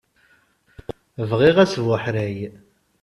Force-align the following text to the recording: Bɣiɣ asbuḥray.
Bɣiɣ 1.29 1.57
asbuḥray. 1.63 2.37